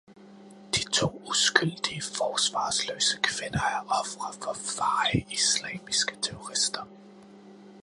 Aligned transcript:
De 0.75 0.83
to 0.83 1.07
uskyldige, 1.27 2.01
forsvarsløse 2.01 3.17
kvinder 3.21 3.59
er 3.59 3.81
ofre 3.81 4.33
for 4.33 4.53
feje, 4.53 5.25
islamistiske 5.31 6.17
terrorister. 6.21 6.85